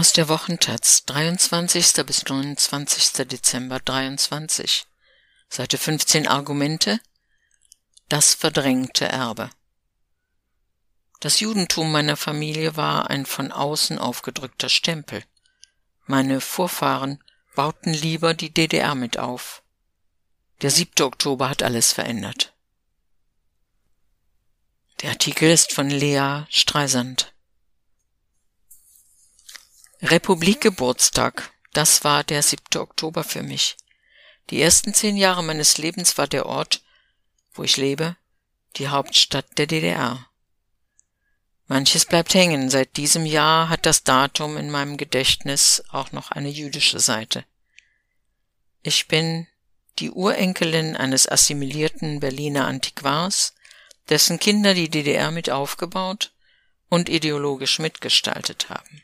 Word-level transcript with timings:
Aus 0.00 0.14
der 0.14 0.30
Wochentaz, 0.30 1.04
23. 1.04 2.06
bis 2.06 2.24
29. 2.24 3.28
Dezember 3.28 3.80
23. 3.80 4.86
Seite 5.50 5.76
15 5.76 6.26
Argumente. 6.26 7.00
Das 8.08 8.32
verdrängte 8.32 9.04
Erbe. 9.04 9.50
Das 11.20 11.40
Judentum 11.40 11.92
meiner 11.92 12.16
Familie 12.16 12.78
war 12.78 13.10
ein 13.10 13.26
von 13.26 13.52
außen 13.52 13.98
aufgedrückter 13.98 14.70
Stempel. 14.70 15.22
Meine 16.06 16.40
Vorfahren 16.40 17.22
bauten 17.54 17.92
lieber 17.92 18.32
die 18.32 18.54
DDR 18.54 18.94
mit 18.94 19.18
auf. 19.18 19.62
Der 20.62 20.70
7. 20.70 21.04
Oktober 21.04 21.50
hat 21.50 21.62
alles 21.62 21.92
verändert. 21.92 22.54
Der 25.02 25.10
Artikel 25.10 25.50
ist 25.50 25.74
von 25.74 25.90
Lea 25.90 26.44
Streisand. 26.48 27.34
Republikgeburtstag, 30.02 31.52
das 31.74 32.04
war 32.04 32.24
der 32.24 32.42
7. 32.42 32.80
Oktober 32.80 33.22
für 33.22 33.42
mich. 33.42 33.76
Die 34.48 34.62
ersten 34.62 34.94
zehn 34.94 35.18
Jahre 35.18 35.44
meines 35.44 35.76
Lebens 35.76 36.16
war 36.16 36.26
der 36.26 36.46
Ort, 36.46 36.82
wo 37.52 37.64
ich 37.64 37.76
lebe, 37.76 38.16
die 38.76 38.88
Hauptstadt 38.88 39.58
der 39.58 39.66
DDR. 39.66 40.26
Manches 41.66 42.06
bleibt 42.06 42.32
hängen. 42.32 42.70
Seit 42.70 42.96
diesem 42.96 43.26
Jahr 43.26 43.68
hat 43.68 43.84
das 43.84 44.02
Datum 44.02 44.56
in 44.56 44.70
meinem 44.70 44.96
Gedächtnis 44.96 45.84
auch 45.90 46.12
noch 46.12 46.30
eine 46.30 46.48
jüdische 46.48 46.98
Seite. 46.98 47.44
Ich 48.82 49.06
bin 49.06 49.48
die 49.98 50.10
Urenkelin 50.10 50.96
eines 50.96 51.28
assimilierten 51.28 52.20
Berliner 52.20 52.66
Antiquars, 52.66 53.54
dessen 54.08 54.38
Kinder 54.38 54.72
die 54.72 54.88
DDR 54.88 55.30
mit 55.30 55.50
aufgebaut 55.50 56.32
und 56.88 57.10
ideologisch 57.10 57.78
mitgestaltet 57.78 58.70
haben. 58.70 59.02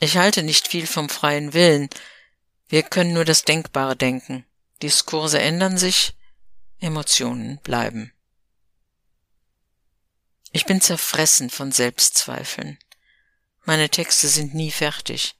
Ich 0.00 0.16
halte 0.16 0.42
nicht 0.42 0.68
viel 0.68 0.86
vom 0.86 1.08
freien 1.08 1.52
Willen. 1.52 1.88
Wir 2.68 2.82
können 2.82 3.12
nur 3.12 3.24
das 3.24 3.44
Denkbare 3.44 3.96
denken. 3.96 4.44
Diskurse 4.82 5.40
ändern 5.40 5.78
sich, 5.78 6.14
Emotionen 6.80 7.58
bleiben. 7.58 8.12
Ich 10.52 10.66
bin 10.66 10.80
zerfressen 10.80 11.50
von 11.50 11.72
Selbstzweifeln. 11.72 12.78
Meine 13.64 13.88
Texte 13.88 14.28
sind 14.28 14.54
nie 14.54 14.70
fertig. 14.70 15.34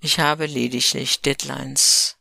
Ich 0.00 0.20
habe 0.20 0.46
lediglich 0.46 1.22
Deadlines. 1.22 2.16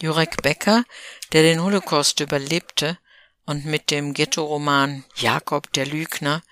Jurek 0.00 0.42
Becker, 0.42 0.84
der 1.32 1.42
den 1.42 1.62
Holocaust 1.62 2.20
überlebte 2.20 2.98
und 3.46 3.64
mit 3.64 3.90
dem 3.90 4.14
Ghetto-Roman 4.14 5.04
Jakob 5.16 5.72
der 5.72 5.86
Lügner 5.86 6.42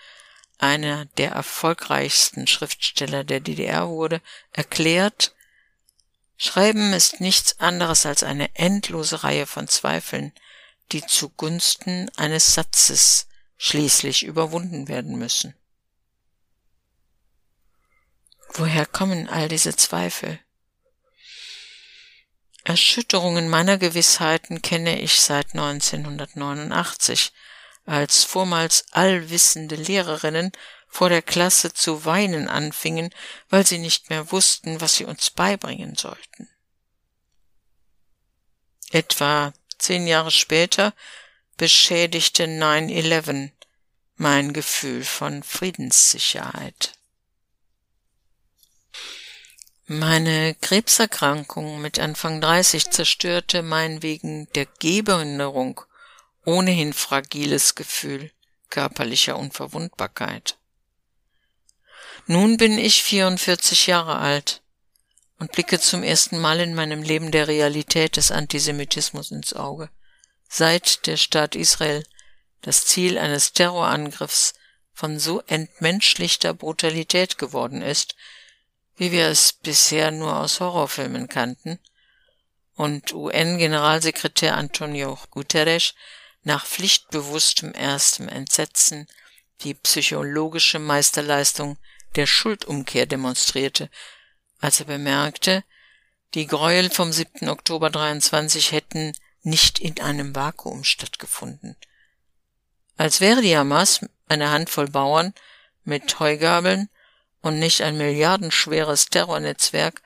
einer 0.58 1.04
der 1.16 1.32
erfolgreichsten 1.32 2.46
Schriftsteller 2.46 3.24
der 3.24 3.40
DDR 3.40 3.88
wurde, 3.88 4.20
erklärt, 4.52 5.34
Schreiben 6.38 6.92
ist 6.92 7.20
nichts 7.20 7.60
anderes 7.60 8.04
als 8.04 8.22
eine 8.22 8.54
endlose 8.54 9.24
Reihe 9.24 9.46
von 9.46 9.68
Zweifeln, 9.68 10.32
die 10.92 11.04
zugunsten 11.04 12.10
eines 12.16 12.54
Satzes 12.54 13.26
schließlich 13.56 14.24
überwunden 14.24 14.88
werden 14.88 15.16
müssen. 15.18 15.54
Woher 18.54 18.86
kommen 18.86 19.28
all 19.28 19.48
diese 19.48 19.74
Zweifel? 19.76 20.38
Erschütterungen 22.64 23.48
meiner 23.48 23.78
Gewissheiten 23.78 24.60
kenne 24.60 25.00
ich 25.00 25.20
seit 25.20 25.54
1989, 25.54 27.32
als 27.86 28.24
vormals 28.24 28.84
allwissende 28.90 29.76
Lehrerinnen 29.76 30.52
vor 30.88 31.08
der 31.08 31.22
Klasse 31.22 31.72
zu 31.72 32.04
weinen 32.04 32.48
anfingen, 32.48 33.14
weil 33.48 33.66
sie 33.66 33.78
nicht 33.78 34.10
mehr 34.10 34.32
wussten, 34.32 34.80
was 34.80 34.96
sie 34.96 35.04
uns 35.04 35.30
beibringen 35.30 35.94
sollten. 35.94 36.48
Etwa 38.90 39.52
zehn 39.78 40.06
Jahre 40.06 40.30
später 40.30 40.94
beschädigte 41.56 42.44
9-11 42.44 43.50
mein 44.16 44.52
Gefühl 44.52 45.04
von 45.04 45.42
Friedenssicherheit. 45.42 46.94
Meine 49.88 50.54
Krebserkrankung 50.54 51.80
mit 51.80 51.98
Anfang 51.98 52.40
30 52.40 52.90
zerstörte 52.90 53.62
mein 53.62 54.02
wegen 54.02 54.50
der 54.54 54.66
Gehbehinderung 54.66 55.82
ohnehin 56.46 56.94
fragiles 56.94 57.74
Gefühl 57.74 58.30
körperlicher 58.70 59.36
Unverwundbarkeit. 59.38 60.56
Nun 62.26 62.56
bin 62.56 62.78
ich 62.78 63.02
44 63.02 63.86
Jahre 63.86 64.16
alt 64.16 64.62
und 65.38 65.52
blicke 65.52 65.78
zum 65.78 66.02
ersten 66.02 66.38
Mal 66.38 66.60
in 66.60 66.74
meinem 66.74 67.02
Leben 67.02 67.30
der 67.30 67.46
Realität 67.46 68.16
des 68.16 68.30
Antisemitismus 68.30 69.30
ins 69.30 69.52
Auge. 69.52 69.90
Seit 70.48 71.06
der 71.06 71.16
Staat 71.16 71.54
Israel 71.54 72.04
das 72.62 72.86
Ziel 72.86 73.18
eines 73.18 73.52
Terrorangriffs 73.52 74.54
von 74.92 75.18
so 75.18 75.42
entmenschlichter 75.42 76.54
Brutalität 76.54 77.38
geworden 77.38 77.82
ist, 77.82 78.16
wie 78.96 79.12
wir 79.12 79.26
es 79.28 79.52
bisher 79.52 80.10
nur 80.10 80.36
aus 80.36 80.60
Horrorfilmen 80.60 81.28
kannten, 81.28 81.78
und 82.74 83.12
UN-Generalsekretär 83.12 84.56
Antonio 84.56 85.18
Guterres 85.30 85.94
nach 86.46 86.64
pflichtbewusstem 86.64 87.74
erstem 87.74 88.28
Entsetzen 88.28 89.08
die 89.62 89.74
psychologische 89.74 90.78
Meisterleistung 90.78 91.76
der 92.14 92.26
Schuldumkehr 92.26 93.06
demonstrierte, 93.06 93.90
als 94.60 94.78
er 94.78 94.86
bemerkte, 94.86 95.64
die 96.34 96.46
Gräuel 96.46 96.88
vom 96.90 97.12
7. 97.12 97.48
Oktober 97.48 97.90
23 97.90 98.70
hätten 98.70 99.12
nicht 99.42 99.80
in 99.80 100.00
einem 100.00 100.36
Vakuum 100.36 100.84
stattgefunden. 100.84 101.76
Als 102.96 103.20
wäre 103.20 103.42
die 103.42 103.56
Hamas 103.56 104.06
eine 104.28 104.50
Handvoll 104.50 104.88
Bauern 104.88 105.34
mit 105.82 106.20
Heugabeln 106.20 106.88
und 107.40 107.58
nicht 107.58 107.82
ein 107.82 107.98
milliardenschweres 107.98 109.06
Terrornetzwerk, 109.06 110.00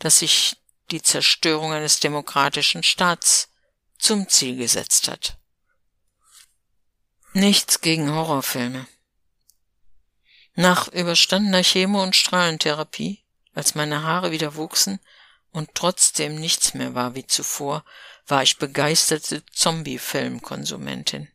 das 0.00 0.18
sich 0.18 0.56
die 0.90 1.02
Zerstörung 1.02 1.72
eines 1.72 2.00
demokratischen 2.00 2.82
Staats 2.82 3.48
zum 3.96 4.28
Ziel 4.28 4.56
gesetzt 4.56 5.06
hat. 5.06 5.38
Nichts 7.36 7.80
gegen 7.80 8.12
Horrorfilme. 8.12 8.86
Nach 10.54 10.86
überstandener 10.86 11.64
Chemo- 11.64 12.04
und 12.04 12.14
Strahlentherapie, 12.14 13.24
als 13.54 13.74
meine 13.74 14.04
Haare 14.04 14.30
wieder 14.30 14.54
wuchsen 14.54 15.00
und 15.50 15.74
trotzdem 15.74 16.36
nichts 16.36 16.74
mehr 16.74 16.94
war 16.94 17.16
wie 17.16 17.26
zuvor, 17.26 17.84
war 18.28 18.44
ich 18.44 18.58
begeisterte 18.58 19.44
Zombie-Filmkonsumentin. 19.46 21.26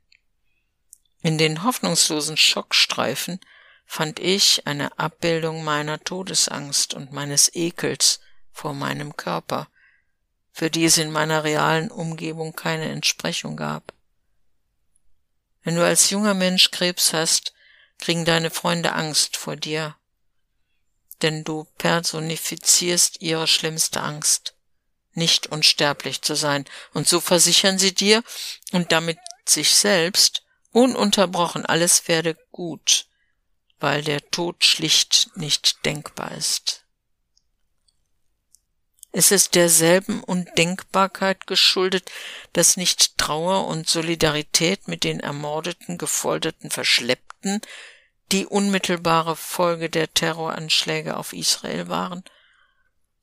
In 1.21 1.37
den 1.37 1.65
hoffnungslosen 1.65 2.37
Schockstreifen 2.37 3.41
fand 3.85 4.21
ich 4.21 4.65
eine 4.67 4.97
Abbildung 4.97 5.65
meiner 5.65 5.99
Todesangst 5.99 6.93
und 6.93 7.11
meines 7.11 7.53
Ekels 7.53 8.21
vor 8.53 8.73
meinem 8.73 9.17
Körper, 9.17 9.67
für 10.53 10.69
die 10.69 10.85
es 10.85 10.97
in 10.97 11.11
meiner 11.11 11.43
realen 11.43 11.91
Umgebung 11.91 12.55
keine 12.55 12.89
Entsprechung 12.89 13.57
gab. 13.57 13.98
Wenn 15.63 15.75
du 15.75 15.85
als 15.85 16.09
junger 16.09 16.33
Mensch 16.33 16.71
Krebs 16.71 17.13
hast, 17.13 17.53
kriegen 17.97 18.25
deine 18.25 18.49
Freunde 18.49 18.93
Angst 18.93 19.37
vor 19.37 19.55
dir, 19.55 19.95
denn 21.21 21.43
du 21.43 21.65
personifizierst 21.77 23.21
ihre 23.21 23.47
schlimmste 23.47 24.01
Angst, 24.01 24.55
nicht 25.13 25.47
unsterblich 25.47 26.21
zu 26.21 26.35
sein, 26.35 26.65
und 26.93 27.07
so 27.07 27.19
versichern 27.19 27.77
sie 27.77 27.93
dir 27.93 28.23
und 28.71 28.91
damit 28.91 29.19
sich 29.45 29.75
selbst 29.75 30.43
ununterbrochen, 30.71 31.65
alles 31.65 32.07
werde 32.07 32.37
gut, 32.51 33.07
weil 33.79 34.03
der 34.03 34.21
Tod 34.29 34.63
schlicht 34.63 35.29
nicht 35.35 35.85
denkbar 35.85 36.31
ist. 36.31 36.85
Es 39.11 39.31
ist 39.31 39.55
derselben 39.55 40.23
Undenkbarkeit 40.23 41.47
geschuldet, 41.47 42.11
dass 42.53 42.77
nicht 42.77 43.17
Trauer 43.17 43.67
und 43.67 43.89
Solidarität 43.89 44.87
mit 44.87 45.03
den 45.03 45.19
ermordeten, 45.19 45.97
gefolterten, 45.97 46.69
verschleppten 46.69 47.61
die 48.31 48.45
unmittelbare 48.45 49.35
Folge 49.35 49.89
der 49.89 50.13
Terroranschläge 50.13 51.17
auf 51.17 51.33
Israel 51.33 51.87
waren, 51.87 52.23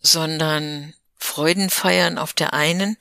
sondern 0.01 0.95
Freudenfeiern 1.17 2.19
auf 2.19 2.33
der 2.33 2.53
einen, 2.53 2.97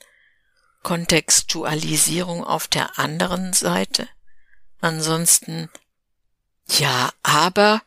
Kontextualisierung 0.84 2.44
auf 2.44 2.68
der 2.68 2.96
anderen 3.00 3.52
Seite, 3.52 4.08
ansonsten 4.80 5.68
ja, 6.68 7.10
aber 7.22 7.82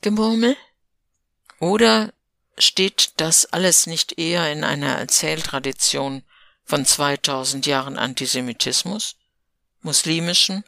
Gemurmel? 0.00 0.56
Oder 1.58 2.12
Steht 2.58 3.12
das 3.16 3.46
alles 3.46 3.86
nicht 3.86 4.18
eher 4.18 4.50
in 4.52 4.64
einer 4.64 4.98
Erzähltradition 4.98 6.22
von 6.64 6.84
2000 6.84 7.66
Jahren 7.66 7.98
Antisemitismus, 7.98 9.16
muslimischem, 9.80 10.64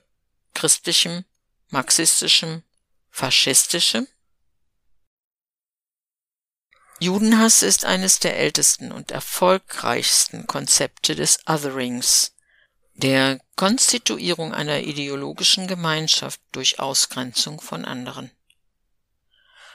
christlichem, 0.54 1.24
marxistischem, 1.68 2.62
faschistischem? 3.10 4.08
Judenhass 7.00 7.62
ist 7.62 7.84
eines 7.84 8.18
der 8.18 8.38
ältesten 8.38 8.92
und 8.92 9.10
erfolgreichsten 9.10 10.46
Konzepte 10.46 11.14
des 11.14 11.40
Otherings, 11.46 12.32
der 12.94 13.40
Konstituierung 13.56 14.54
einer 14.54 14.80
ideologischen 14.80 15.66
Gemeinschaft 15.66 16.40
durch 16.52 16.78
Ausgrenzung 16.78 17.60
von 17.60 17.84
anderen. 17.84 18.30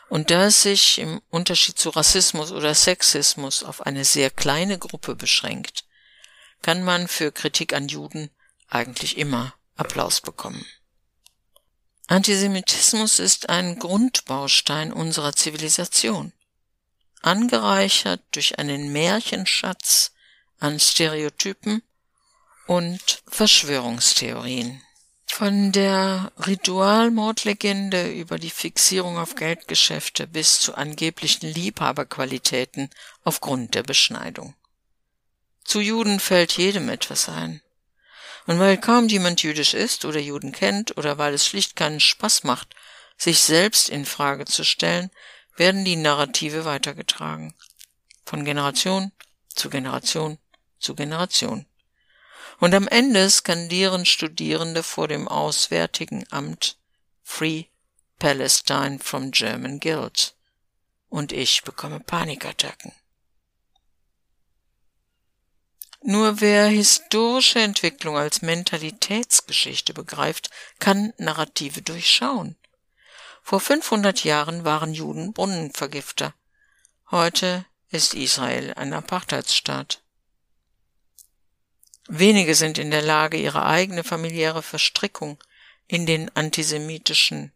Und 0.09 0.31
da 0.31 0.47
es 0.47 0.63
sich 0.63 0.97
im 0.97 1.21
Unterschied 1.29 1.77
zu 1.77 1.89
Rassismus 1.89 2.51
oder 2.51 2.73
Sexismus 2.73 3.63
auf 3.63 3.85
eine 3.85 4.03
sehr 4.03 4.31
kleine 4.31 4.79
Gruppe 4.79 5.15
beschränkt, 5.15 5.85
kann 6.61 6.83
man 6.83 7.07
für 7.07 7.31
Kritik 7.31 7.73
an 7.73 7.88
Juden 7.88 8.31
eigentlich 8.67 9.17
immer 9.17 9.53
Applaus 9.75 10.21
bekommen. 10.21 10.65
Antisemitismus 12.07 13.19
ist 13.19 13.50
ein 13.50 13.77
Grundbaustein 13.77 14.91
unserer 14.91 15.33
Zivilisation, 15.33 16.33
angereichert 17.21 18.21
durch 18.31 18.57
einen 18.57 18.91
Märchenschatz 18.91 20.12
an 20.59 20.79
Stereotypen 20.79 21.83
und 22.65 23.21
Verschwörungstheorien. 23.27 24.81
Von 25.31 25.71
der 25.71 26.33
Ritualmordlegende 26.45 28.11
über 28.11 28.37
die 28.37 28.49
Fixierung 28.49 29.17
auf 29.17 29.35
Geldgeschäfte 29.35 30.27
bis 30.27 30.59
zu 30.59 30.75
angeblichen 30.75 31.47
Liebhaberqualitäten 31.47 32.89
aufgrund 33.23 33.73
der 33.73 33.83
Beschneidung. 33.83 34.53
Zu 35.63 35.79
Juden 35.79 36.19
fällt 36.19 36.57
jedem 36.57 36.89
etwas 36.89 37.29
ein. 37.29 37.61
Und 38.47 38.59
weil 38.59 38.77
kaum 38.77 39.07
jemand 39.07 39.41
jüdisch 39.41 39.73
ist 39.73 40.03
oder 40.03 40.19
Juden 40.19 40.51
kennt 40.51 40.97
oder 40.97 41.17
weil 41.17 41.33
es 41.33 41.45
schlicht 41.45 41.75
keinen 41.75 41.99
Spaß 42.01 42.43
macht, 42.43 42.75
sich 43.15 43.39
selbst 43.39 43.87
in 43.89 44.05
Frage 44.05 44.45
zu 44.45 44.65
stellen, 44.65 45.09
werden 45.55 45.85
die 45.85 45.95
Narrative 45.95 46.65
weitergetragen. 46.65 47.53
Von 48.25 48.43
Generation 48.43 49.11
zu 49.55 49.69
Generation 49.69 50.37
zu 50.79 50.95
Generation. 50.95 51.65
Und 52.59 52.73
am 52.73 52.88
Ende 52.88 53.29
skandieren 53.29 54.06
Studierende 54.06 54.83
vor 54.83 55.07
dem 55.07 55.27
Auswärtigen 55.27 56.25
Amt 56.29 56.77
Free 57.23 57.65
Palestine 58.19 59.00
from 59.00 59.31
German 59.31 59.79
Guild. 59.79 60.35
Und 61.07 61.31
ich 61.31 61.63
bekomme 61.63 62.01
Panikattacken. 62.01 62.91
Nur 66.01 66.39
wer 66.41 66.67
historische 66.67 67.59
Entwicklung 67.59 68.17
als 68.17 68.41
Mentalitätsgeschichte 68.41 69.94
begreift, 69.94 70.50
kann 70.79 71.13
Narrative 71.17 71.81
durchschauen. 71.81 72.57
Vor 73.41 73.59
500 73.59 74.23
Jahren 74.23 74.63
waren 74.63 74.94
Juden 74.94 75.33
Brunnenvergifter. 75.33 76.33
Heute 77.09 77.65
ist 77.89 78.13
Israel 78.13 78.73
ein 78.75 78.94
Apartheidsstaat. 78.94 80.03
Wenige 82.11 82.56
sind 82.56 82.79
in 82.79 82.89
der 82.89 83.03
Lage, 83.03 83.38
ihre 83.38 83.67
eigene 83.67 84.03
familiäre 84.03 84.63
Verstrickung 84.63 85.38
in 85.88 86.07
den 86.07 86.35
antisemitischen 86.35 87.53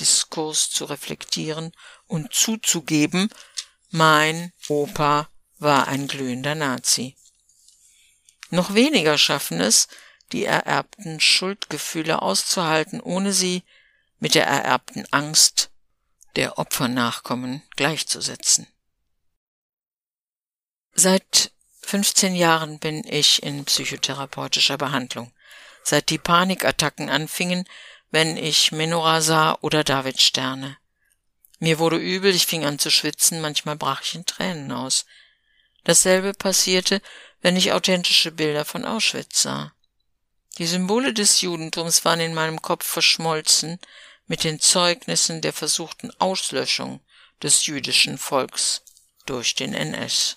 Diskurs 0.00 0.70
zu 0.70 0.86
reflektieren 0.86 1.70
und 2.08 2.34
zuzugeben, 2.34 3.30
mein 3.90 4.52
Opa 4.68 5.30
war 5.58 5.86
ein 5.86 6.08
glühender 6.08 6.56
Nazi. 6.56 7.16
Noch 8.50 8.74
weniger 8.74 9.18
schaffen 9.18 9.60
es, 9.60 9.86
die 10.32 10.44
ererbten 10.44 11.20
Schuldgefühle 11.20 12.22
auszuhalten, 12.22 13.00
ohne 13.00 13.32
sie 13.32 13.62
mit 14.18 14.34
der 14.34 14.48
ererbten 14.48 15.06
Angst 15.12 15.70
der 16.34 16.58
Opfernachkommen 16.58 17.62
gleichzusetzen. 17.76 18.66
Seit 20.92 21.52
15 21.86 22.34
Jahren 22.34 22.80
bin 22.80 23.04
ich 23.06 23.44
in 23.44 23.64
psychotherapeutischer 23.64 24.76
Behandlung, 24.76 25.30
seit 25.84 26.10
die 26.10 26.18
Panikattacken 26.18 27.08
anfingen, 27.08 27.64
wenn 28.10 28.36
ich 28.36 28.72
Menora 28.72 29.20
sah 29.20 29.56
oder 29.60 29.84
Davidsterne. 29.84 30.78
Mir 31.60 31.78
wurde 31.78 31.98
übel, 31.98 32.34
ich 32.34 32.46
fing 32.46 32.64
an 32.64 32.80
zu 32.80 32.90
schwitzen, 32.90 33.40
manchmal 33.40 33.76
brach 33.76 34.02
ich 34.02 34.16
in 34.16 34.26
Tränen 34.26 34.72
aus. 34.72 35.06
Dasselbe 35.84 36.34
passierte, 36.34 37.00
wenn 37.40 37.56
ich 37.56 37.70
authentische 37.70 38.32
Bilder 38.32 38.64
von 38.64 38.84
Auschwitz 38.84 39.42
sah. 39.42 39.72
Die 40.58 40.66
Symbole 40.66 41.14
des 41.14 41.40
Judentums 41.40 42.04
waren 42.04 42.18
in 42.18 42.34
meinem 42.34 42.60
Kopf 42.62 42.84
verschmolzen 42.84 43.78
mit 44.26 44.42
den 44.42 44.58
Zeugnissen 44.58 45.40
der 45.40 45.52
versuchten 45.52 46.10
Auslöschung 46.18 46.98
des 47.44 47.64
jüdischen 47.66 48.18
Volks 48.18 48.82
durch 49.24 49.54
den 49.54 49.72
NS. 49.72 50.36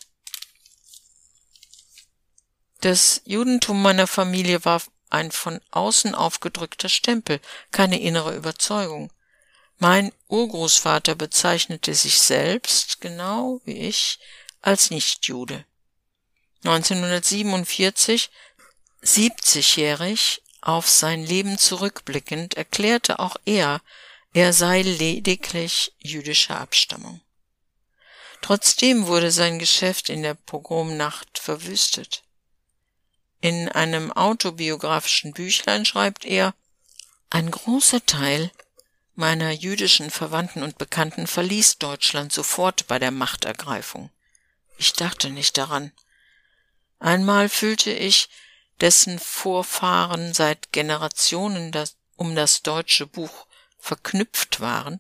Das 2.81 3.22
Judentum 3.26 3.81
meiner 3.81 4.08
Familie 4.08 4.64
war 4.64 4.81
ein 5.10 5.31
von 5.31 5.60
außen 5.72 6.16
aufgedrückter 6.16 6.88
Stempel, 6.88 7.42
keine 7.72 8.00
innere 8.00 8.36
Überzeugung. 8.36 9.12
Mein 9.80 10.12
Urgroßvater 10.28 11.16
bezeichnete 11.16 11.94
sich 11.94 12.22
selbst, 12.22 13.02
genau 13.02 13.62
wie 13.66 13.78
ich, 13.80 14.20
als 14.62 14.92
Nichtjude. 14.92 15.66
1947, 16.64 18.30
70-jährig, 19.04 20.42
auf 20.62 20.90
sein 20.90 21.26
Leben 21.26 21.58
zurückblickend, 21.58 22.56
erklärte 22.56 23.20
auch 23.20 23.38
er, 23.46 23.81
er 24.34 24.52
sei 24.54 24.81
lediglich 24.81 25.94
jüdischer 26.00 26.60
Abstammung. 26.60 27.22
Trotzdem 28.42 29.08
wurde 29.08 29.31
sein 29.31 29.60
Geschäft 29.60 30.10
in 30.10 30.22
der 30.22 30.34
Pogromnacht 30.34 31.40
verwüstet. 31.40 32.24
In 33.42 33.70
einem 33.70 34.12
autobiografischen 34.12 35.34
Büchlein 35.34 35.86
schreibt 35.86 36.26
er, 36.26 36.54
ein 37.30 37.52
großer 37.52 38.06
Teil 38.06 38.52
meiner 39.16 39.52
jüdischen 39.52 40.10
Verwandten 40.10 40.64
und 40.64 40.78
Bekannten 40.78 41.28
verließ 41.28 41.78
Deutschland 41.78 42.34
sofort 42.34 42.88
bei 42.88 43.00
der 43.00 43.12
Machtergreifung. 43.12 44.10
Ich 44.78 44.94
dachte 44.94 45.30
nicht 45.30 45.58
daran, 45.58 45.92
Einmal 47.00 47.48
fühlte 47.48 47.92
ich, 47.92 48.30
dessen 48.82 49.20
Vorfahren 49.20 50.34
seit 50.34 50.72
Generationen 50.74 51.72
das, 51.72 51.96
um 52.18 52.36
das 52.36 52.62
deutsche 52.62 53.08
Buch 53.08 53.48
verknüpft 53.78 54.60
waren, 54.60 55.00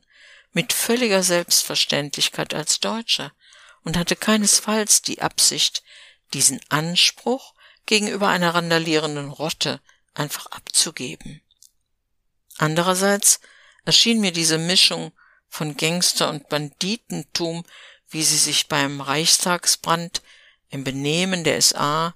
mit 0.53 0.73
völliger 0.73 1.23
Selbstverständlichkeit 1.23 2.53
als 2.53 2.79
Deutscher 2.79 3.33
und 3.83 3.97
hatte 3.97 4.15
keinesfalls 4.15 5.01
die 5.01 5.21
Absicht, 5.21 5.83
diesen 6.33 6.59
Anspruch 6.69 7.53
gegenüber 7.89 8.27
einer 8.27 8.53
randalierenden 8.53 9.31
Rotte 9.31 9.81
einfach 10.13 10.45
abzugeben. 10.45 11.41
Andererseits 12.59 13.39
erschien 13.83 14.21
mir 14.21 14.31
diese 14.31 14.59
Mischung 14.59 15.11
von 15.47 15.75
Gangster 15.75 16.29
und 16.29 16.49
Banditentum, 16.49 17.65
wie 18.11 18.21
sie 18.21 18.37
sich 18.37 18.67
beim 18.67 19.01
Reichstagsbrand 19.01 20.21
im 20.69 20.83
Benehmen 20.83 21.43
der 21.43 21.59
SA 21.59 22.13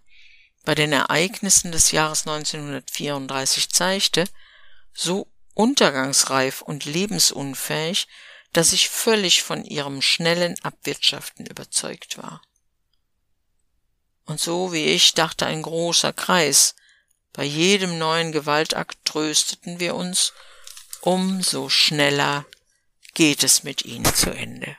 bei 0.63 0.75
den 0.75 0.93
Ereignissen 0.93 1.71
des 1.71 1.91
Jahres 1.91 2.27
1934 2.27 3.69
zeigte, 3.69 4.25
so 4.93 5.27
untergangsreif 5.55 6.61
und 6.61 6.85
lebensunfähig, 6.85 8.07
dass 8.51 8.73
ich 8.73 8.89
völlig 8.89 9.41
von 9.41 9.65
ihrem 9.65 10.03
schnellen 10.03 10.55
Abwirtschaften 10.63 11.47
überzeugt 11.47 12.19
war. 12.19 12.43
Und 14.25 14.39
so 14.39 14.71
wie 14.71 14.85
ich 14.85 15.13
dachte 15.13 15.45
ein 15.45 15.61
großer 15.61 16.13
Kreis, 16.13 16.75
bei 17.33 17.43
jedem 17.43 17.97
neuen 17.97 18.31
Gewaltakt 18.31 18.97
trösteten 19.05 19.79
wir 19.79 19.95
uns, 19.95 20.33
umso 21.01 21.69
schneller 21.69 22.45
geht 23.13 23.43
es 23.43 23.63
mit 23.63 23.85
ihnen 23.85 24.13
zu 24.13 24.29
Ende. 24.29 24.75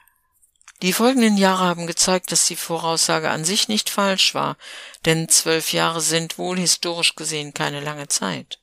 Die 0.83 0.93
folgenden 0.93 1.37
Jahre 1.37 1.65
haben 1.65 1.87
gezeigt, 1.87 2.33
dass 2.33 2.47
die 2.47 2.57
Voraussage 2.57 3.31
an 3.31 3.45
sich 3.45 3.69
nicht 3.69 3.91
falsch 3.91 4.35
war, 4.35 4.57
denn 5.05 5.29
zwölf 5.29 5.73
Jahre 5.73 6.01
sind 6.01 6.39
wohl 6.39 6.59
historisch 6.59 7.15
gesehen 7.15 7.55
keine 7.55 7.81
lange 7.81 8.09
Zeit. 8.09 8.61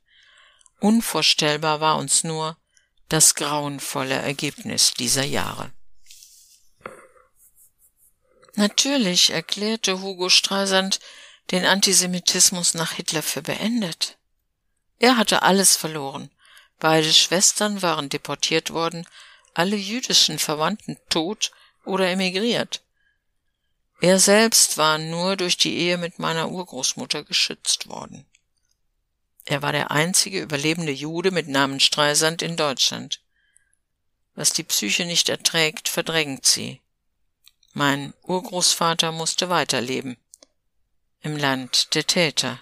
Unvorstellbar 0.80 1.80
war 1.80 1.98
uns 1.98 2.24
nur 2.24 2.58
das 3.10 3.36
grauenvolle 3.36 4.16
Ergebnis 4.16 4.94
dieser 4.94 5.24
Jahre. 5.24 5.72
Natürlich 8.56 9.30
erklärte 9.30 10.02
Hugo 10.02 10.30
Streisand 10.30 11.00
den 11.52 11.66
Antisemitismus 11.66 12.74
nach 12.74 12.94
Hitler 12.94 13.24
für 13.24 13.42
beendet. 13.42 14.18
Er 15.00 15.18
hatte 15.18 15.42
alles 15.42 15.76
verloren. 15.76 16.30
Beide 16.80 17.12
Schwestern 17.14 17.82
waren 17.82 18.10
deportiert 18.10 18.72
worden, 18.72 19.08
alle 19.54 19.76
jüdischen 19.76 20.40
Verwandten 20.40 20.98
tot 21.10 21.52
oder 21.86 22.10
emigriert. 22.10 22.82
Er 24.02 24.20
selbst 24.20 24.78
war 24.78 24.98
nur 24.98 25.38
durch 25.38 25.58
die 25.58 25.78
Ehe 25.78 25.98
mit 25.98 26.20
meiner 26.20 26.50
Urgroßmutter 26.50 27.24
geschützt 27.24 27.88
worden. 27.88 28.26
Er 29.46 29.62
war 29.62 29.72
der 29.72 29.92
einzige 29.92 30.42
überlebende 30.42 30.92
Jude 30.92 31.32
mit 31.32 31.48
Namen 31.48 31.80
Streisand 31.80 32.42
in 32.42 32.58
Deutschland. 32.58 33.22
Was 34.34 34.54
die 34.54 34.64
Psyche 34.64 35.06
nicht 35.06 35.30
erträgt, 35.30 35.90
verdrängt 35.90 36.46
sie. 36.46 36.81
Mein 37.74 38.14
Urgroßvater 38.24 39.14
musste 39.14 39.50
weiterleben. 39.50 40.18
Im 41.22 41.38
Land 41.38 41.96
der 41.96 42.06
Täter. 42.06 42.60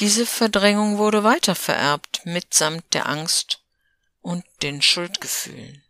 Diese 0.00 0.26
Verdrängung 0.26 0.98
wurde 0.98 1.22
weiter 1.22 1.54
vererbt 1.54 2.22
mitsamt 2.24 2.94
der 2.94 3.08
Angst 3.08 3.62
und 4.22 4.44
den 4.62 4.82
Schuldgefühlen. 4.82 5.82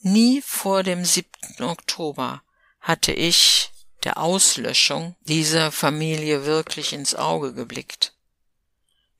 Nie 0.00 0.40
vor 0.40 0.82
dem 0.82 1.04
7. 1.04 1.28
Oktober 1.60 2.42
hatte 2.80 3.12
ich 3.12 3.70
der 4.04 4.18
Auslöschung 4.18 5.16
dieser 5.20 5.70
Familie 5.72 6.46
wirklich 6.46 6.92
ins 6.92 7.14
Auge 7.14 7.52
geblickt. 7.52 8.14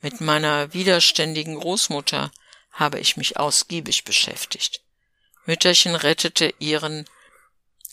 Mit 0.00 0.20
meiner 0.20 0.72
widerständigen 0.72 1.56
Großmutter 1.56 2.30
habe 2.70 3.00
ich 3.00 3.16
mich 3.16 3.36
ausgiebig 3.36 4.04
beschäftigt. 4.04 4.82
Mütterchen 5.48 5.94
rettete 5.94 6.52
ihren 6.58 7.06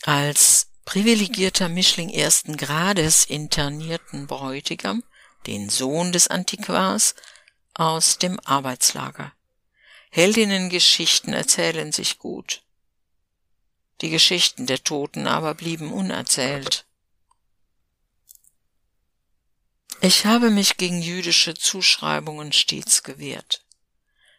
als 0.02 0.68
privilegierter 0.84 1.70
Mischling 1.70 2.10
ersten 2.10 2.58
Grades 2.58 3.24
internierten 3.24 4.26
Bräutigam, 4.26 5.02
den 5.46 5.70
Sohn 5.70 6.12
des 6.12 6.28
Antiquars, 6.28 7.14
aus 7.72 8.18
dem 8.18 8.38
Arbeitslager. 8.40 9.32
Heldinnengeschichten 10.10 11.32
erzählen 11.32 11.92
sich 11.92 12.18
gut. 12.18 12.62
Die 14.02 14.10
Geschichten 14.10 14.66
der 14.66 14.84
Toten 14.84 15.26
aber 15.26 15.54
blieben 15.54 15.94
unerzählt. 15.94 16.84
Ich 20.02 20.26
habe 20.26 20.50
mich 20.50 20.76
gegen 20.76 21.00
jüdische 21.00 21.54
Zuschreibungen 21.54 22.52
stets 22.52 23.02
gewehrt. 23.02 23.64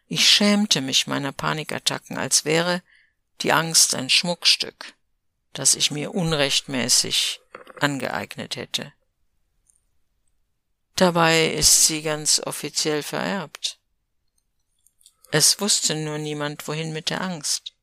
Ich 0.06 0.30
schämte 0.30 0.80
mich 0.80 1.08
meiner 1.08 1.32
Panikattacken, 1.32 2.16
als 2.16 2.44
wäre 2.44 2.80
die 3.40 3.52
Angst 3.52 3.94
ein 3.94 4.10
Schmuckstück, 4.10 4.94
das 5.52 5.74
ich 5.74 5.90
mir 5.90 6.14
unrechtmäßig 6.14 7.40
angeeignet 7.80 8.56
hätte. 8.56 8.92
Dabei 10.96 11.46
ist 11.46 11.86
sie 11.86 12.02
ganz 12.02 12.40
offiziell 12.44 13.02
vererbt. 13.02 13.78
Es 15.30 15.60
wusste 15.60 15.94
nur 15.94 16.18
niemand, 16.18 16.66
wohin 16.66 16.92
mit 16.92 17.10
der 17.10 17.20
Angst. 17.20 17.74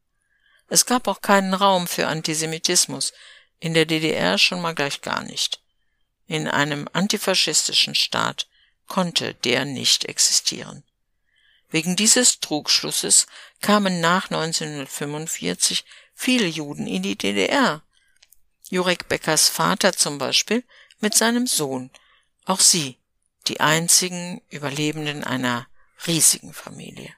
Es 0.68 0.86
gab 0.86 1.08
auch 1.08 1.22
keinen 1.22 1.54
Raum 1.54 1.88
für 1.88 2.08
Antisemitismus, 2.08 3.14
in 3.60 3.74
der 3.74 3.86
DDR 3.86 4.38
schon 4.38 4.62
mal 4.62 4.76
gleich 4.76 5.02
gar 5.02 5.24
nicht. 5.24 5.62
In 6.28 6.48
einem 6.48 6.90
antifaschistischen 6.92 7.96
Staat 7.96 8.48
konnte 8.88 9.34
der 9.34 9.66
nicht 9.66 10.06
existieren. 10.06 10.84
Wegen 11.76 11.98
dieses 11.98 12.40
Trugschlusses 12.40 13.28
kamen 13.60 14.00
nach 14.00 14.32
1945 14.32 15.84
viele 16.14 16.46
Juden 16.48 16.88
in 16.88 17.04
die 17.04 17.18
DDR. 17.18 17.84
Jurek 18.70 19.10
Beckers 19.10 19.50
Vater 19.50 19.92
zum 19.92 20.18
Beispiel 20.18 20.64
mit 21.02 21.16
seinem 21.16 21.48
Sohn. 21.48 21.92
Auch 22.46 22.62
sie, 22.62 22.98
die 23.48 23.60
einzigen 23.60 24.42
Überlebenden 24.48 25.26
einer 25.26 25.68
riesigen 26.08 26.54
Familie. 26.54 27.14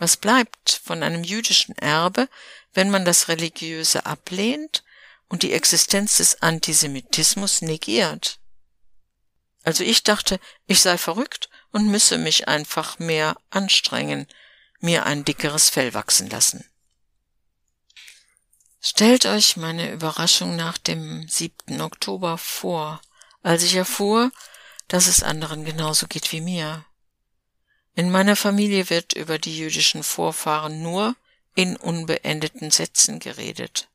Was 0.00 0.16
bleibt 0.16 0.80
von 0.84 1.00
einem 1.04 1.22
jüdischen 1.22 1.78
Erbe, 1.78 2.28
wenn 2.72 2.90
man 2.90 3.04
das 3.04 3.28
Religiöse 3.28 4.04
ablehnt 4.04 4.82
und 5.28 5.44
die 5.44 5.52
Existenz 5.52 6.16
des 6.16 6.42
Antisemitismus 6.42 7.62
negiert? 7.62 8.40
Also 9.62 9.84
ich 9.84 10.02
dachte, 10.02 10.40
ich 10.66 10.80
sei 10.80 10.98
verrückt 10.98 11.50
und 11.74 11.88
müsse 11.88 12.18
mich 12.18 12.46
einfach 12.46 13.00
mehr 13.00 13.36
anstrengen, 13.50 14.28
mir 14.78 15.06
ein 15.06 15.24
dickeres 15.24 15.70
Fell 15.70 15.92
wachsen 15.92 16.30
lassen. 16.30 16.64
Stellt 18.80 19.26
euch 19.26 19.56
meine 19.56 19.90
Überraschung 19.90 20.54
nach 20.54 20.78
dem 20.78 21.26
7. 21.26 21.80
Oktober 21.80 22.38
vor, 22.38 23.02
als 23.42 23.64
ich 23.64 23.74
erfuhr, 23.74 24.30
dass 24.86 25.08
es 25.08 25.24
anderen 25.24 25.64
genauso 25.64 26.06
geht 26.06 26.30
wie 26.30 26.40
mir. 26.40 26.84
In 27.96 28.08
meiner 28.08 28.36
Familie 28.36 28.88
wird 28.88 29.12
über 29.12 29.40
die 29.40 29.58
jüdischen 29.58 30.04
Vorfahren 30.04 30.80
nur 30.80 31.16
in 31.56 31.76
unbeendeten 31.76 32.70
Sätzen 32.70 33.18
geredet. 33.18 33.88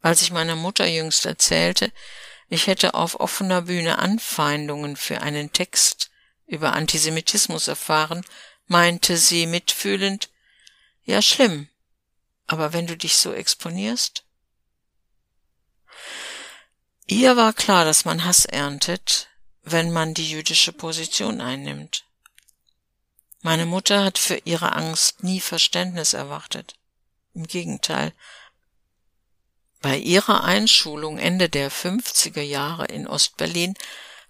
Als 0.00 0.22
ich 0.22 0.32
meiner 0.32 0.56
Mutter 0.56 0.86
jüngst 0.86 1.26
erzählte, 1.26 1.92
ich 2.48 2.66
hätte 2.66 2.94
auf 2.94 3.20
offener 3.20 3.62
Bühne 3.62 3.98
Anfeindungen 3.98 4.96
für 4.96 5.20
einen 5.20 5.52
Text 5.52 6.10
über 6.46 6.72
Antisemitismus 6.72 7.68
erfahren, 7.68 8.24
meinte 8.66 9.16
sie 9.16 9.46
mitfühlend, 9.46 10.30
ja 11.04 11.22
schlimm, 11.22 11.68
aber 12.46 12.72
wenn 12.72 12.86
du 12.86 12.96
dich 12.96 13.16
so 13.16 13.32
exponierst? 13.32 14.24
Ihr 17.06 17.36
war 17.36 17.52
klar, 17.52 17.84
dass 17.84 18.04
man 18.04 18.24
Hass 18.24 18.44
erntet, 18.44 19.28
wenn 19.62 19.92
man 19.92 20.14
die 20.14 20.28
jüdische 20.28 20.72
Position 20.72 21.40
einnimmt. 21.40 22.04
Meine 23.42 23.66
Mutter 23.66 24.04
hat 24.04 24.18
für 24.18 24.40
ihre 24.44 24.72
Angst 24.72 25.22
nie 25.22 25.40
Verständnis 25.40 26.14
erwartet. 26.14 26.74
Im 27.34 27.46
Gegenteil. 27.46 28.12
Bei 29.80 29.96
ihrer 29.98 30.42
Einschulung 30.42 31.18
Ende 31.18 31.48
der 31.48 31.70
50er 31.70 32.40
Jahre 32.40 32.86
in 32.86 33.06
Ostberlin 33.06 33.74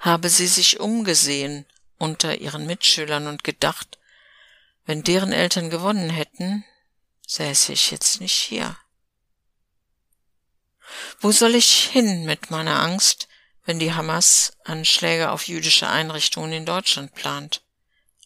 habe 0.00 0.28
sie 0.28 0.46
sich 0.46 0.80
umgesehen 0.80 1.64
unter 1.98 2.36
ihren 2.36 2.66
Mitschülern 2.66 3.26
und 3.26 3.44
gedacht, 3.44 3.98
wenn 4.84 5.02
deren 5.02 5.32
Eltern 5.32 5.70
gewonnen 5.70 6.10
hätten, 6.10 6.64
säße 7.26 7.72
ich 7.72 7.90
jetzt 7.90 8.20
nicht 8.20 8.36
hier. 8.36 8.76
Wo 11.20 11.32
soll 11.32 11.54
ich 11.54 11.84
hin 11.84 12.24
mit 12.24 12.50
meiner 12.50 12.80
Angst, 12.80 13.28
wenn 13.64 13.78
die 13.78 13.92
Hamas 13.92 14.52
Anschläge 14.64 15.30
auf 15.30 15.48
jüdische 15.48 15.88
Einrichtungen 15.88 16.52
in 16.52 16.66
Deutschland 16.66 17.14
plant? 17.14 17.62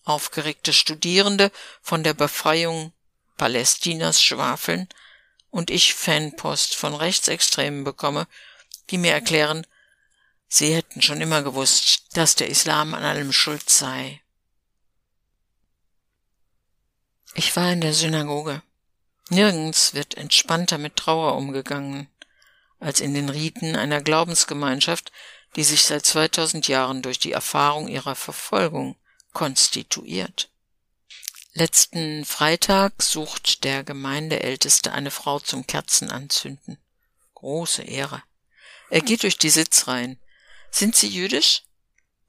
Aufgeregte 0.05 0.73
Studierende 0.73 1.51
von 1.81 2.03
der 2.03 2.15
Befreiung 2.15 2.93
Palästinas 3.37 4.23
schwafeln 4.23 4.89
und 5.51 5.71
ich 5.71 5.95
Fanpost 5.95 6.75
von 6.75 6.95
Rechtsextremen 6.95 7.85
bekomme, 7.85 8.27
die 8.91 8.99
mir 8.99 9.13
erklären, 9.13 9.67
Sie 10.53 10.75
hätten 10.75 11.01
schon 11.01 11.21
immer 11.21 11.43
gewusst, 11.43 12.17
dass 12.17 12.35
der 12.35 12.49
Islam 12.49 12.93
an 12.93 13.05
allem 13.05 13.33
schuld 13.33 13.71
sei. 13.71 14.21
Ich 17.35 17.55
war 17.55 17.73
in 17.73 17.81
der 17.81 17.95
Synagoge. 17.95 18.61
Nirgends 19.29 19.95
wird 19.95 20.17
entspannter 20.17 20.77
mit 20.77 20.97
Trauer 20.97 21.37
umgegangen, 21.37 22.09
als 22.81 23.01
in 23.01 23.15
den 23.15 23.29
Riten 23.29 23.77
einer 23.77 24.03
Glaubensgemeinschaft, 24.03 25.13
die 25.55 25.63
sich 25.63 25.85
seit 25.85 26.05
2000 26.05 26.67
Jahren 26.67 27.01
durch 27.03 27.21
die 27.21 27.31
Erfahrung 27.31 27.87
ihrer 27.87 28.17
Verfolgung 28.17 28.97
konstituiert. 29.33 30.51
Letzten 31.53 32.25
Freitag 32.25 33.05
sucht 33.05 33.63
der 33.63 33.85
Gemeindeälteste 33.85 34.91
eine 34.91 35.13
Frau 35.13 35.39
zum 35.39 35.65
Kerzenanzünden. 35.65 36.77
Große 37.35 37.83
Ehre. 37.83 38.25
Er 38.89 39.01
geht 39.01 39.23
durch 39.23 39.39
die 39.39 39.51
Sitzreihen, 39.51 40.19
sind 40.71 40.97
Sie 40.97 41.09
jüdisch? 41.09 41.65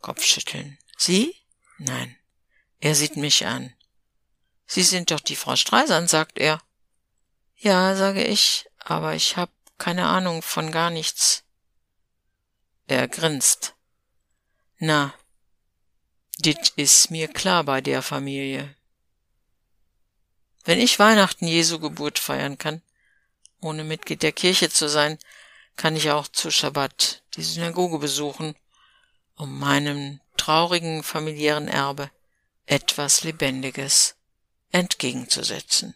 Kopfschütteln. 0.02 0.78
Sie? 0.98 1.36
Nein. 1.78 2.16
Er 2.80 2.96
sieht 2.96 3.16
mich 3.16 3.46
an. 3.46 3.74
Sie 4.66 4.84
sind 4.84 5.12
doch 5.12 5.20
die 5.20 5.36
Frau 5.36 5.56
Streisand, 5.56 6.10
sagt 6.10 6.40
er. 6.40 6.62
Ja, 7.58 7.96
sage 7.96 8.24
ich, 8.24 8.68
aber 8.80 9.16
ich 9.16 9.38
hab 9.38 9.52
keine 9.78 10.08
Ahnung 10.08 10.42
von 10.42 10.72
gar 10.72 10.90
nichts. 10.90 11.44
Er 12.88 13.08
grinst. 13.08 13.76
Na, 14.78 15.14
dit 16.40 16.74
is 16.76 17.10
mir 17.10 17.28
klar 17.28 17.64
bei 17.64 17.82
der 17.82 18.02
Familie. 18.02 18.76
Wenn 20.64 20.80
ich 20.80 21.00
Weihnachten 21.00 21.48
Jesu 21.48 21.80
Geburt 21.80 22.20
feiern 22.20 22.58
kann, 22.58 22.82
ohne 23.62 23.84
Mitglied 23.84 24.24
der 24.24 24.32
Kirche 24.32 24.70
zu 24.70 24.90
sein, 24.90 25.20
kann 25.76 25.96
ich 25.96 26.12
auch 26.12 26.28
zu 26.28 26.52
Schabbat 26.52 27.21
die 27.36 27.44
Synagoge 27.44 28.00
besuchen, 28.00 28.56
um 29.36 29.60
meinem 29.60 30.20
traurigen 30.38 31.04
familiären 31.04 31.68
Erbe 31.68 32.10
etwas 32.66 33.24
Lebendiges 33.24 34.16
entgegenzusetzen. 34.72 35.96